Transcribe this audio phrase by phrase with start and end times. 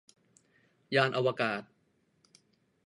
[0.95, 1.61] ยานอวกาศ